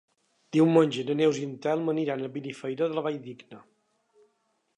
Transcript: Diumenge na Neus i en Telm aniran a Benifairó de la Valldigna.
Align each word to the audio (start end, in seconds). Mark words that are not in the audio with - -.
Diumenge 0.55 1.03
na 1.09 1.17
Neus 1.19 1.41
i 1.41 1.45
en 1.49 1.53
Telm 1.67 1.93
aniran 1.93 2.25
a 2.25 2.31
Benifairó 2.39 2.89
de 2.95 3.01
la 3.01 3.05
Valldigna. 3.11 3.63